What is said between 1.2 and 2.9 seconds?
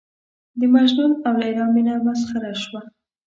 او لېلا مینه مسخره شوه.